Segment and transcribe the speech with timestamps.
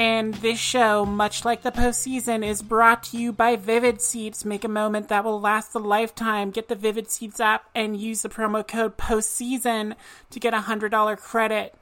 [0.00, 4.46] And this show, much like the postseason, is brought to you by Vivid Seats.
[4.46, 6.52] Make a moment that will last a lifetime.
[6.52, 9.94] Get the Vivid Seats app and use the promo code postseason
[10.30, 11.74] to get a $100 credit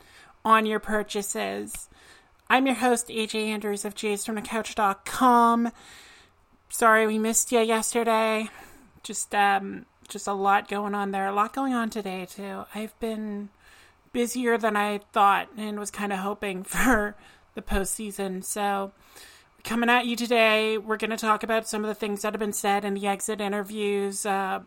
[0.44, 1.88] on your purchases.
[2.50, 5.70] I'm your host, AJ Andrews of jaysfromthecouch.com.
[6.70, 8.48] Sorry we missed you yesterday.
[9.04, 11.28] Just, um, just a lot going on there.
[11.28, 12.64] A lot going on today, too.
[12.74, 13.50] I've been
[14.12, 17.14] busier than I thought and was kind of hoping for
[17.58, 18.44] the postseason.
[18.44, 18.92] So,
[19.64, 22.40] coming at you today, we're going to talk about some of the things that have
[22.40, 24.24] been said in the exit interviews.
[24.24, 24.60] Uh,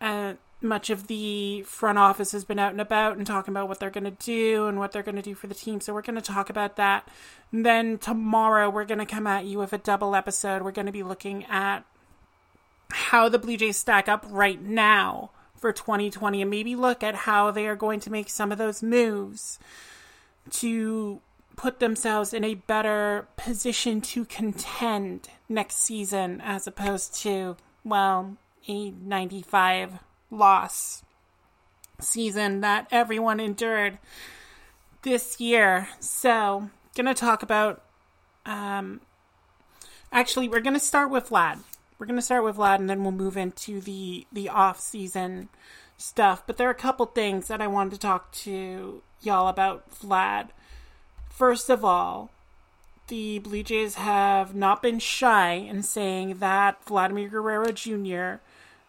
[0.00, 3.78] uh, much of the front office has been out and about and talking about what
[3.80, 5.80] they're going to do and what they're going to do for the team.
[5.80, 7.08] So, we're going to talk about that.
[7.50, 10.62] And then tomorrow, we're going to come at you with a double episode.
[10.62, 11.84] We're going to be looking at
[12.90, 17.50] how the Blue Jays stack up right now for 2020 and maybe look at how
[17.50, 19.58] they are going to make some of those moves
[20.50, 21.20] to
[21.56, 28.36] put themselves in a better position to contend next season as opposed to, well,
[28.68, 31.02] a 95 loss
[32.00, 33.98] season that everyone endured
[35.02, 35.88] this year.
[35.98, 37.82] So, going to talk about
[38.46, 39.00] um
[40.12, 41.60] actually we're going to start with Vlad.
[41.98, 45.48] We're going to start with Vlad and then we'll move into the the off-season
[45.96, 49.90] stuff, but there are a couple things that I wanted to talk to y'all about
[49.90, 50.48] Vlad.
[51.36, 52.30] First of all,
[53.08, 58.40] the Blue Jays have not been shy in saying that Vladimir Guerrero Jr.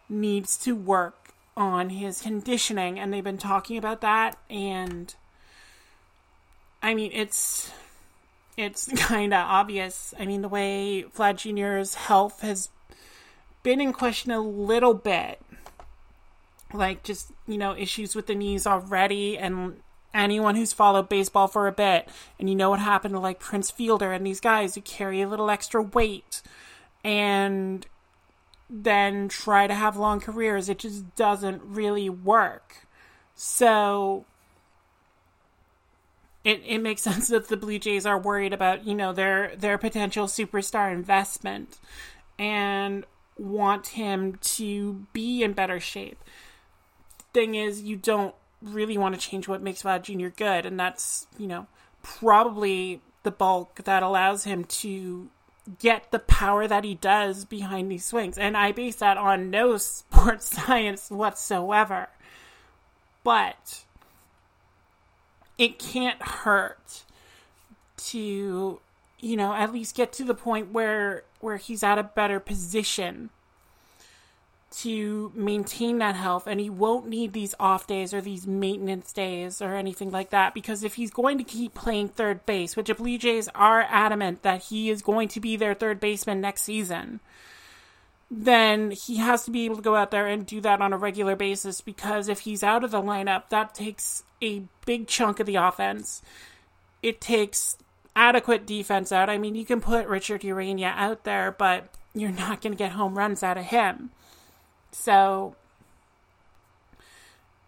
[0.08, 4.38] needs to work on his conditioning, and they've been talking about that.
[4.48, 5.14] And
[6.82, 7.70] I mean, it's
[8.56, 10.14] it's kind of obvious.
[10.18, 12.70] I mean, the way Vlad Jr.'s health has
[13.62, 15.38] been in question a little bit,
[16.72, 19.82] like just you know issues with the knees already, and
[20.18, 22.08] anyone who's followed baseball for a bit
[22.38, 25.28] and you know what happened to like Prince Fielder and these guys who carry a
[25.28, 26.42] little extra weight
[27.04, 27.86] and
[28.70, 32.86] then try to have long careers, it just doesn't really work.
[33.34, 34.26] So
[36.44, 39.78] it, it makes sense that the Blue Jays are worried about, you know, their their
[39.78, 41.78] potential superstar investment
[42.38, 43.04] and
[43.36, 46.22] want him to be in better shape.
[47.32, 50.28] Thing is, you don't really want to change what makes Vlad Jr.
[50.28, 51.66] good, and that's, you know,
[52.02, 55.28] probably the bulk that allows him to
[55.78, 58.38] get the power that he does behind these swings.
[58.38, 62.08] And I base that on no sports science whatsoever.
[63.22, 63.84] But
[65.58, 67.04] it can't hurt
[67.98, 68.80] to,
[69.18, 73.30] you know, at least get to the point where where he's at a better position
[74.70, 79.62] to maintain that health and he won't need these off days or these maintenance days
[79.62, 82.94] or anything like that because if he's going to keep playing third base which the
[82.94, 87.18] blue jays are adamant that he is going to be their third baseman next season
[88.30, 90.98] then he has to be able to go out there and do that on a
[90.98, 95.46] regular basis because if he's out of the lineup that takes a big chunk of
[95.46, 96.22] the offense.
[97.02, 97.76] It takes
[98.14, 99.30] adequate defense out.
[99.30, 102.92] I mean you can put Richard Urena out there but you're not going to get
[102.92, 104.10] home runs out of him
[104.92, 105.54] so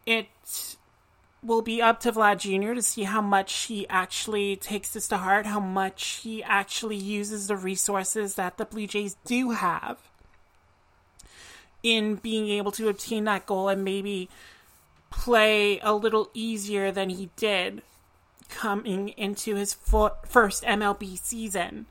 [0.06, 0.28] it
[1.42, 2.74] will be up to Vlad Jr.
[2.74, 7.46] to see how much he actually takes this to heart, how much he actually uses
[7.46, 9.98] the resources that the Blue Jays do have
[11.82, 14.28] in being able to obtain that goal and maybe
[15.10, 17.82] play a little easier than he did
[18.48, 21.86] coming into his first MLB season.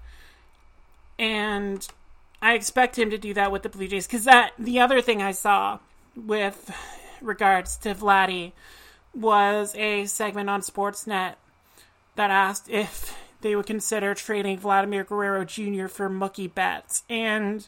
[1.18, 1.88] And
[2.42, 5.22] I expect him to do that with the Blue Jays because that the other thing
[5.22, 5.80] I saw
[6.16, 6.74] with
[7.22, 8.54] regards to Vladdy
[9.14, 11.36] was a segment on Sportsnet
[12.16, 15.88] that asked if they would consider trading Vladimir Guerrero Jr.
[15.88, 17.04] for Mookie Betts.
[17.10, 17.68] And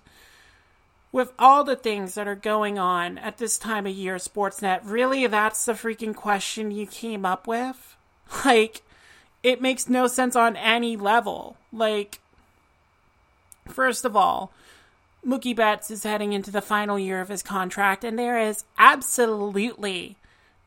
[1.12, 5.28] with all the things that are going on at this time of year, Sportsnet, really
[5.28, 7.96] that's the freaking question you came up with?
[8.46, 8.82] Like,
[9.44, 11.58] it makes no sense on any level.
[11.74, 12.20] Like,
[13.68, 14.54] first of all,
[15.26, 20.18] Mookie Betts is heading into the final year of his contract, and there is absolutely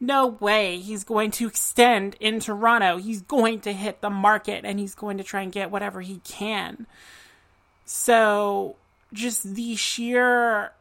[0.01, 2.99] no way he's going to extend in Toronto.
[2.99, 6.21] He's going to hit the market and he's going to try and get whatever he
[6.25, 6.87] can.
[7.85, 8.77] So,
[9.13, 10.73] just the sheer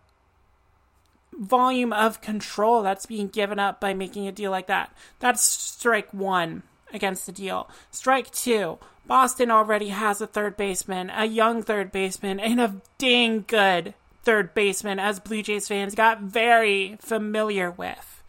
[1.32, 4.96] volume of control that's being given up by making a deal like that.
[5.20, 7.70] That's strike one against the deal.
[7.92, 8.78] Strike two.
[9.06, 14.54] Boston already has a third baseman, a young third baseman, and a dang good third
[14.54, 18.24] baseman, as Blue Jays fans got very familiar with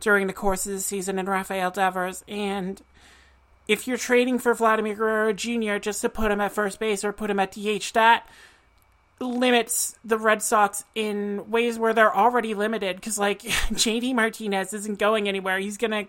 [0.00, 2.24] during the course of the season in Rafael Devers.
[2.26, 2.80] And
[3.68, 5.76] if you're trading for Vladimir Guerrero Jr.
[5.76, 8.26] just to put him at first base or put him at DH, that
[9.20, 12.96] limits the Red Sox in ways where they're already limited.
[12.96, 15.58] Because, like, JD Martinez isn't going anywhere.
[15.58, 16.06] He's going to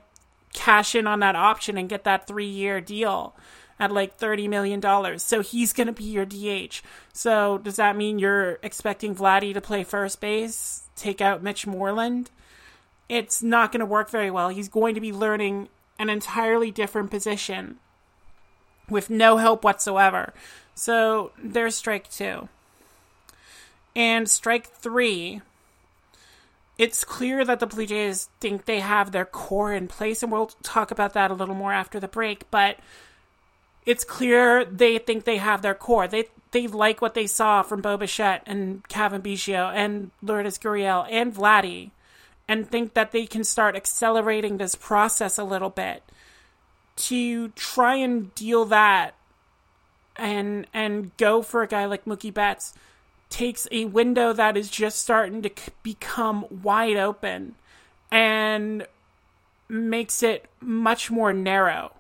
[0.54, 3.36] cash in on that option and get that three year deal
[3.80, 5.20] at like $30 million.
[5.20, 6.82] So he's going to be your DH.
[7.14, 12.32] So does that mean you're expecting Vladdy to play first base, take out Mitch Moreland?
[13.10, 14.50] It's not going to work very well.
[14.50, 15.70] He's going to be learning
[16.00, 17.78] an entirely different position
[18.90, 20.34] with no help whatsoever.
[20.74, 22.50] So there's strike two.
[23.96, 25.42] And strike three,
[26.78, 30.52] it's clear that the Blue Jays think they have their core in place, and we'll
[30.64, 32.50] talk about that a little more after the break.
[32.52, 32.78] But
[33.86, 36.08] it's clear they think they have their core.
[36.08, 41.08] They they like what they saw from Bo Bichette and Cavan Biggio and Lourdes Gurriel
[41.10, 41.92] and Vladdy,
[42.48, 46.04] and think that they can start accelerating this process a little bit
[46.96, 49.16] to try and deal that
[50.16, 52.74] and and go for a guy like Mookie Betts
[53.30, 55.52] takes a window that is just starting to
[55.84, 57.56] become wide open
[58.12, 58.88] and
[59.68, 61.92] makes it much more narrow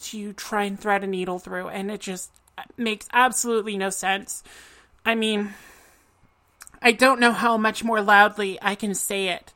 [0.00, 2.30] to try and thread a needle through, and it just
[2.76, 4.42] makes absolutely no sense.
[5.04, 5.54] I mean,
[6.82, 9.52] I don't know how much more loudly I can say it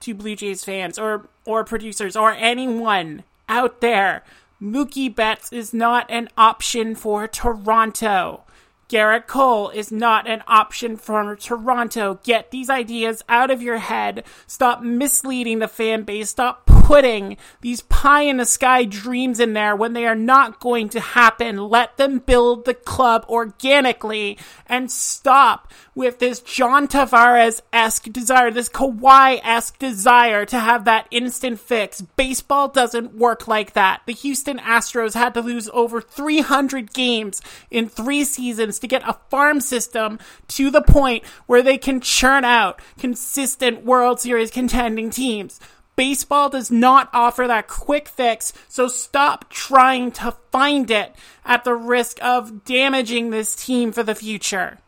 [0.00, 4.24] to Blue Jays fans or or producers or anyone out there.
[4.60, 8.42] Mookie Betts is not an option for Toronto.
[8.88, 12.20] Gerrit Cole is not an option for Toronto.
[12.22, 14.24] Get these ideas out of your head.
[14.46, 16.30] Stop misleading the fan base.
[16.30, 20.88] Stop putting these pie in the sky dreams in there when they are not going
[20.88, 21.56] to happen.
[21.56, 28.68] Let them build the club organically and stop with this John Tavares esque desire, this
[28.68, 32.02] Kawhi esque desire to have that instant fix.
[32.02, 34.02] Baseball doesn't work like that.
[34.06, 39.18] The Houston Astros had to lose over 300 games in three seasons to get a
[39.28, 45.58] farm system to the point where they can churn out consistent World Series contending teams.
[45.96, 51.14] Baseball does not offer that quick fix, so stop trying to find it
[51.44, 54.78] at the risk of damaging this team for the future.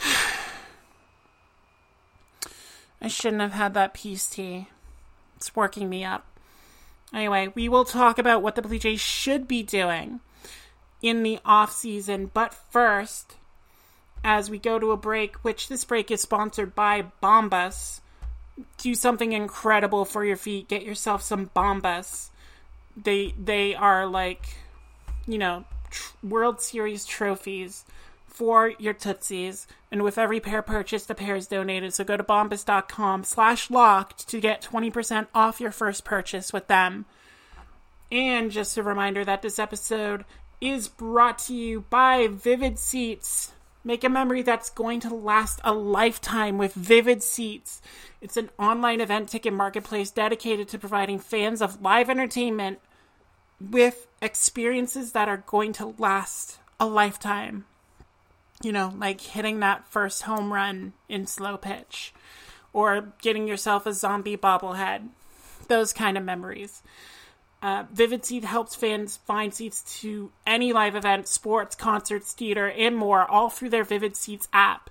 [3.00, 4.68] I shouldn't have had that peace tea.
[5.36, 6.26] It's working me up.
[7.12, 10.20] Anyway, we will talk about what the Blue Jays should be doing
[11.02, 13.36] in the off season, but first,
[14.24, 18.00] as we go to a break, which this break is sponsored by Bombas,
[18.78, 20.68] do something incredible for your feet.
[20.68, 22.30] Get yourself some Bombas.
[22.96, 24.46] They they are like,
[25.26, 27.84] you know, tr- World Series trophies
[28.26, 29.66] for your Tootsies.
[29.92, 31.94] And with every pair purchased, the pair is donated.
[31.94, 37.06] So go to bombas.com slash locked to get 20% off your first purchase with them.
[38.10, 40.24] And just a reminder that this episode
[40.60, 43.52] is brought to you by Vivid Seats.
[43.84, 47.82] Make a memory that's going to last a lifetime with Vivid Seats.
[48.20, 52.78] It's an online event ticket marketplace dedicated to providing fans of live entertainment
[53.60, 57.66] with experiences that are going to last a lifetime
[58.62, 62.12] you know, like hitting that first home run in slow pitch
[62.72, 65.08] or getting yourself a zombie bobblehead.
[65.68, 66.82] Those kind of memories.
[67.64, 72.94] Uh, Vivid Seat helps fans find seats to any live event, sports, concerts, theater, and
[72.94, 74.90] more, all through their Vivid Seats app.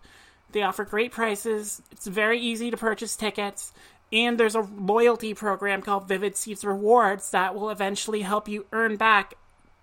[0.53, 1.83] They offer great prices.
[1.91, 3.73] It's very easy to purchase tickets.
[4.11, 8.95] And there's a loyalty program called Vivid Seats Rewards that will eventually help you earn
[8.95, 9.35] back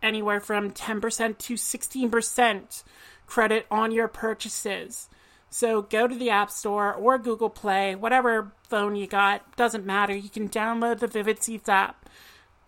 [0.03, 2.83] anywhere from 10% to 16%
[3.29, 5.09] credit on your purchases.
[5.49, 10.17] So go to the App Store or Google Play, whatever phone you got, doesn't matter.
[10.17, 12.00] You can download the Vivid Seats app.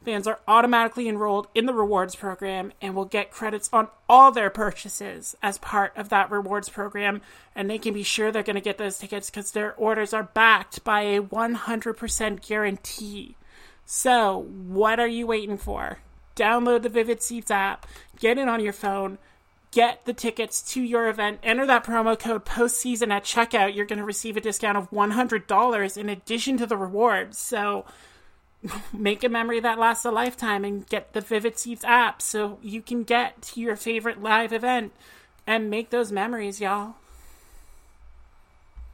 [0.05, 4.51] Fans are automatically enrolled in the rewards program and will get credits on all their
[4.51, 7.21] purchases as part of that rewards program.
[7.55, 10.25] And they can be sure they're going to get those tickets because their orders are
[10.25, 13.37] backed by a 100% guarantee.
[13.85, 15.99] So, what are you waiting for?
[16.35, 17.87] Download the Vivid Seats app,
[18.19, 19.19] get it on your phone
[19.73, 23.99] get the tickets to your event, enter that promo code postseason at checkout, you're going
[23.99, 27.39] to receive a discount of $100 in addition to the rewards.
[27.39, 27.87] So
[28.93, 32.83] make a memory that lasts a lifetime and get the Vivid Seats app so you
[32.83, 34.93] can get to your favorite live event
[35.47, 36.95] and make those memories, y'all.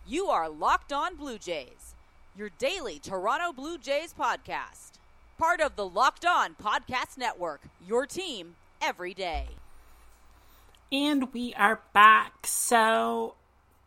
[0.07, 1.95] You are Locked On Blue Jays,
[2.37, 4.93] your daily Toronto Blue Jays podcast.
[5.39, 9.49] Part of the Locked On Podcast Network, your team every day.
[10.91, 12.47] And we are back.
[12.47, 13.35] So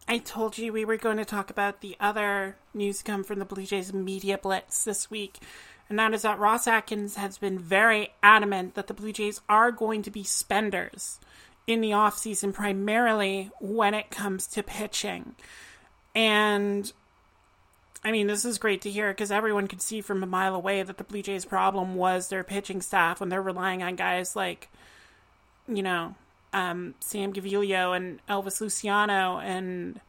[0.08, 3.46] I told you we were going to talk about the other news come from the
[3.46, 5.40] Blue Jays media blitz this week.
[5.90, 9.72] And that is that Ross Atkins has been very adamant that the Blue Jays are
[9.72, 11.20] going to be spenders
[11.68, 15.36] in the offseason, primarily when it comes to pitching.
[16.16, 16.92] And
[18.04, 20.82] I mean, this is great to hear because everyone could see from a mile away
[20.82, 24.70] that the Blue Jays' problem was their pitching staff when they're relying on guys like,
[25.68, 26.16] you know,
[26.54, 30.00] um, Sam Gaviglio and Elvis Luciano and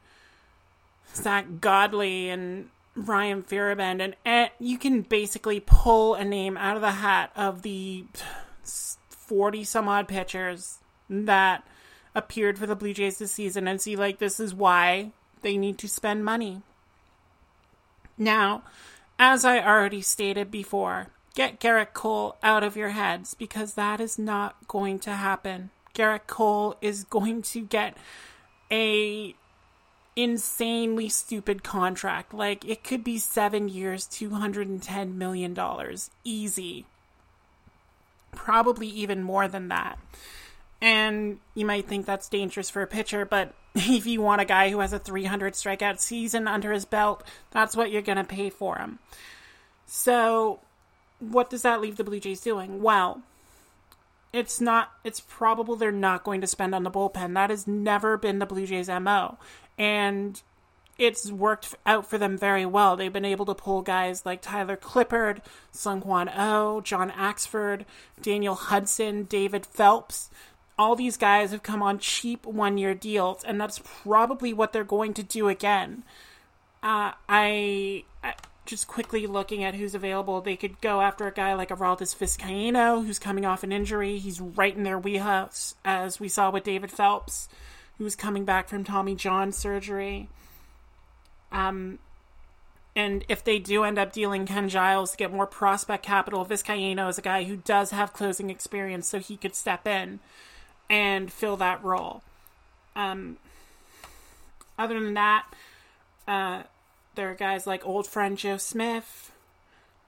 [1.15, 4.01] Zack Godley and Ryan Feierabend.
[4.01, 8.05] And, and you can basically pull a name out of the hat of the
[9.09, 11.67] 40 some odd pitchers that
[12.15, 15.79] appeared for the Blue Jays this season and see, like, this is why they need
[15.79, 16.63] to spend money.
[18.19, 18.63] Now,
[19.19, 24.19] as I already stated before, get Gerrit Cole out of your heads because that is
[24.19, 25.71] not going to happen.
[25.95, 27.97] Gerrit Cole is going to get
[28.71, 29.35] a
[30.17, 32.35] insanely stupid contract.
[32.35, 36.87] Like it could be 7 years, 210 million dollars easy.
[38.33, 39.99] Probably even more than that.
[40.81, 44.71] And you might think that's dangerous for a pitcher, but if you want a guy
[44.71, 48.51] who has a 300 strikeout season under his belt, that's what you're going to pay
[48.51, 48.99] for him.
[49.87, 50.61] So,
[51.21, 52.83] what does that leave the Blue Jays doing?
[52.83, 53.23] Well,
[54.33, 57.35] it's not it's probable they're not going to spend on the bullpen.
[57.35, 59.39] That has never been the Blue Jays MO.
[59.79, 60.41] And
[60.99, 62.97] it's worked out for them very well.
[62.97, 65.41] They've been able to pull guys like Tyler Clippard,
[65.73, 67.85] Seung-Hwan Oh, John Axford,
[68.21, 70.31] Daniel Hudson, David Phelps.
[70.79, 74.85] All these guys have come on cheap one year deals, and that's probably what they're
[74.85, 76.05] going to do again.
[76.83, 78.35] Uh, I, I
[78.65, 83.05] just quickly looking at who's available, they could go after a guy like Arodys Vizcaino,
[83.05, 84.19] who's coming off an injury.
[84.19, 87.49] He's right in their wheelhouse, as we saw with David Phelps,
[87.99, 90.29] who's coming back from Tommy John surgery.
[91.51, 91.99] Um,
[92.95, 97.09] and if they do end up dealing Ken Giles to get more prospect capital, Vizcaino
[97.09, 100.21] is a guy who does have closing experience, so he could step in
[100.89, 102.23] and fill that role.
[102.95, 103.39] Um,
[104.79, 105.47] other than that,
[106.29, 106.63] uh,
[107.15, 109.33] there are guys like old friend Joe Smith.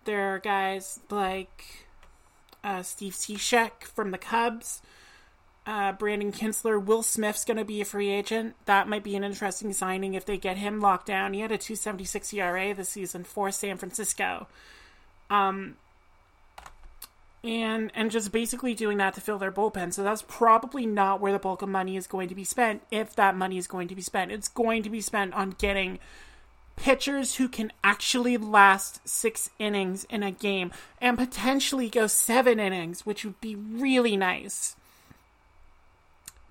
[0.04, 1.86] There are guys like
[2.62, 4.82] uh, Steve Cishek from the Cubs.
[5.66, 8.54] Uh, Brandon Kintzler, Will Smith's going to be a free agent.
[8.66, 11.32] That might be an interesting signing if they get him locked down.
[11.32, 14.46] He had a 276 ERA this season for San Francisco.
[15.30, 15.76] Um,
[17.42, 19.92] and and just basically doing that to fill their bullpen.
[19.92, 23.14] So that's probably not where the bulk of money is going to be spent if
[23.16, 24.32] that money is going to be spent.
[24.32, 25.98] It's going to be spent on getting
[26.76, 33.06] pitchers who can actually last six innings in a game and potentially go seven innings,
[33.06, 34.76] which would be really nice.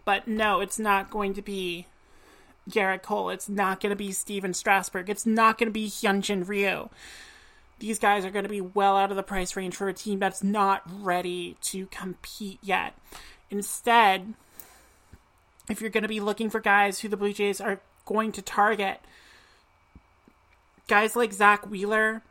[0.06, 1.88] But no, it's not going to be
[2.70, 3.30] Gerrit Cole.
[3.30, 5.10] It's not going to be Stephen Strasburg.
[5.10, 6.90] It's not going to be Hyunjin Ryu.
[7.80, 10.20] These guys are going to be well out of the price range for a team
[10.20, 12.94] that's not ready to compete yet.
[13.50, 14.34] Instead,
[15.70, 18.42] if you're going to be looking for guys who the Blue Jays are going to
[18.42, 19.00] target,
[20.88, 22.22] guys like Zack Wheeler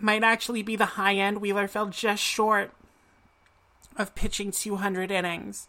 [0.00, 1.40] might actually be the high end.
[1.40, 2.72] Wheeler fell just short
[3.96, 5.68] of pitching 200 innings.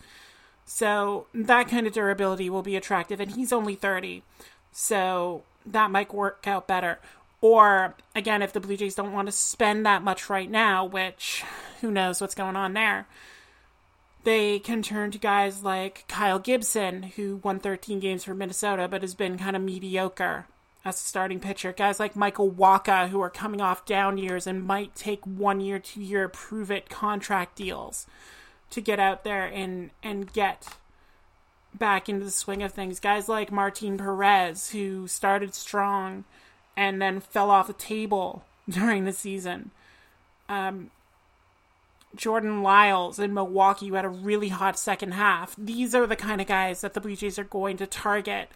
[0.66, 4.24] So that kind of durability will be attractive, and he's only 30.
[4.72, 7.00] So that might work out better.
[7.40, 11.44] Or, again, if the Blue Jays don't want to spend that much right now, which
[11.82, 13.06] who knows what's going on there,
[14.24, 19.04] they can turn to guys like Kyle Gibson, who won 13 games for Minnesota but
[19.04, 20.48] has been kind of mediocre
[20.86, 21.74] as a starting pitcher.
[21.74, 25.80] Guys like Michael Wacha, who are coming off down years and might take one year,
[25.80, 28.06] two year prove it contract deals
[28.70, 30.68] to get out there and, and get
[31.74, 33.00] back into the swing of things.
[33.00, 36.24] Guys like Martin Perez, who started strong
[36.78, 39.72] and then fell off the table during the season.
[40.48, 40.92] Um,
[42.16, 45.56] Jordan Lyles in Milwaukee, who had a really hot second half.
[45.58, 48.50] These are the kind of guys that the Blue Jays are going to target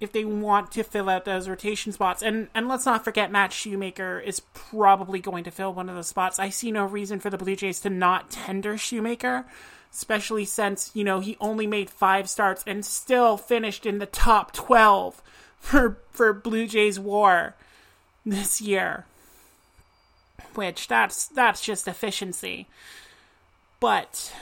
[0.00, 2.22] if they want to fill out those rotation spots.
[2.22, 6.08] And and let's not forget Matt Shoemaker is probably going to fill one of those
[6.08, 6.38] spots.
[6.38, 9.46] I see no reason for the Blue Jays to not tender Shoemaker,
[9.92, 14.52] especially since, you know, he only made 5 starts and still finished in the top
[14.52, 15.22] 12
[15.58, 17.54] for for Blue Jays WAR
[18.24, 19.06] this year.
[20.54, 22.66] Which that's that's just efficiency.
[23.80, 24.32] But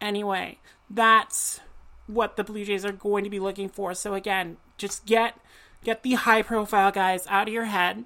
[0.00, 1.60] anyway, that's
[2.06, 3.94] what the Blue Jays are going to be looking for.
[3.94, 5.38] So again, just get
[5.82, 8.04] get the high profile guys out of your head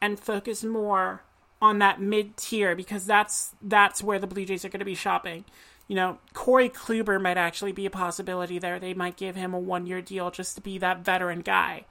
[0.00, 1.22] and focus more
[1.60, 4.94] on that mid tier because that's that's where the Blue Jays are going to be
[4.94, 5.44] shopping.
[5.88, 8.78] You know, Corey Kluber might actually be a possibility there.
[8.78, 11.84] They might give him a one year deal just to be that veteran guy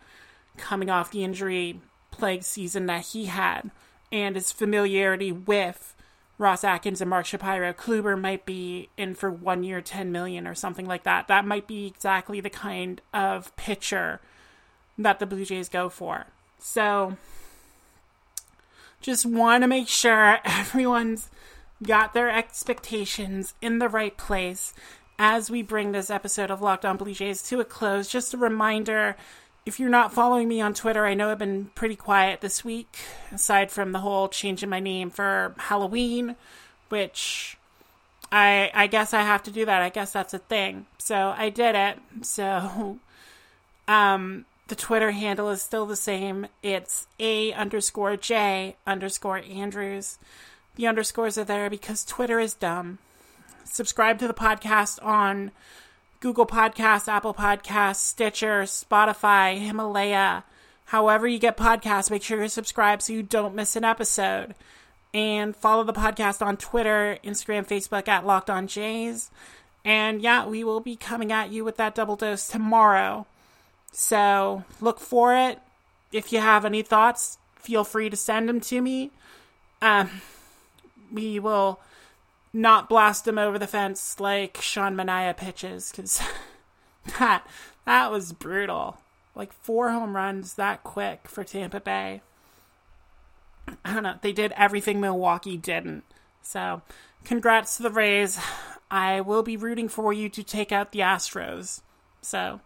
[0.57, 1.79] coming off the injury
[2.11, 3.71] plague season that he had
[4.11, 5.94] and his familiarity with
[6.37, 7.71] Ross Atkins and Mark Shapiro.
[7.73, 11.27] Kluber might be in for one year, 10 million or something like that.
[11.27, 14.19] That might be exactly the kind of pitcher
[14.97, 16.27] that the Blue Jays go for.
[16.59, 17.17] So
[19.01, 21.29] just want to make sure everyone's
[21.83, 24.73] got their expectations in the right place
[25.17, 28.09] as we bring this episode of Locked On Blue Jays to a close.
[28.09, 29.15] Just a reminder
[29.65, 32.97] if you're not following me on Twitter, I know I've been pretty quiet this week,
[33.31, 36.35] aside from the whole changing my name for Halloween,
[36.89, 37.57] which
[38.31, 39.81] I I guess I have to do that.
[39.81, 40.85] I guess that's a thing.
[40.99, 41.97] So I did it.
[42.21, 42.99] So
[43.87, 46.47] um the Twitter handle is still the same.
[46.63, 50.19] It's A underscore J underscore Andrews.
[50.75, 52.99] The underscores are there because Twitter is dumb.
[53.63, 55.51] Subscribe to the podcast on
[56.25, 60.43] Google Podcasts, Apple Podcasts, Stitcher, Spotify, Himalaya.
[60.85, 64.55] However, you get podcasts, make sure you're subscribed so you don't miss an episode.
[65.13, 69.29] And follow the podcast on Twitter, Instagram, Facebook at Locked On Jays.
[69.83, 73.27] And yeah, we will be coming at you with that double dose tomorrow.
[73.91, 75.59] So look for it.
[76.11, 79.11] If you have any thoughts, feel free to send them to me.
[79.79, 80.09] Um,
[81.11, 81.79] we will
[82.55, 86.21] not blast him over the fence like Sean Manaea pitches because
[87.19, 87.45] that
[87.85, 88.97] that was brutal.
[89.35, 92.21] Like four home runs that quick for Tampa Bay.
[93.83, 94.15] I don't know.
[94.21, 96.03] They did everything Milwaukee didn't.
[96.41, 96.81] So,
[97.25, 98.39] congrats to the Rays.
[98.89, 101.81] I will be rooting for you to take out the Astros.
[102.21, 102.61] So,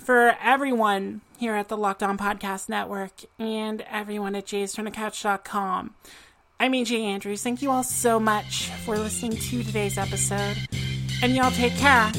[0.00, 5.94] for everyone here at the Locked On Podcast Network and everyone at jaysfromthecouch.com,
[6.60, 7.42] I'm AJ Andrews.
[7.42, 10.56] Thank you all so much for listening to today's episode.
[11.22, 12.10] And y'all take care.